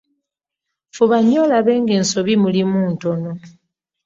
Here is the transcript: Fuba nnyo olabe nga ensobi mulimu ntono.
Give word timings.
Fuba 0.95 1.17
nnyo 1.21 1.37
olabe 1.45 1.73
nga 1.81 1.93
ensobi 1.99 2.33
mulimu 2.43 2.79
ntono. 2.93 3.31